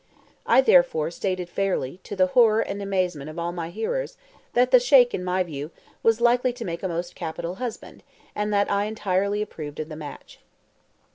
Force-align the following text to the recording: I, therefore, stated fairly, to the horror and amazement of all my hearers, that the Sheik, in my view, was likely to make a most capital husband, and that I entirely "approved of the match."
I, 0.47 0.61
therefore, 0.61 1.11
stated 1.11 1.47
fairly, 1.47 1.99
to 2.05 2.15
the 2.15 2.25
horror 2.33 2.61
and 2.61 2.81
amazement 2.81 3.29
of 3.29 3.37
all 3.37 3.51
my 3.51 3.69
hearers, 3.69 4.17
that 4.53 4.71
the 4.71 4.79
Sheik, 4.79 5.13
in 5.13 5.23
my 5.23 5.43
view, 5.43 5.69
was 6.01 6.19
likely 6.19 6.51
to 6.53 6.65
make 6.65 6.81
a 6.81 6.87
most 6.87 7.13
capital 7.13 7.57
husband, 7.61 8.01
and 8.33 8.51
that 8.51 8.71
I 8.71 8.85
entirely 8.85 9.43
"approved 9.43 9.79
of 9.79 9.89
the 9.89 9.95
match." 9.95 10.39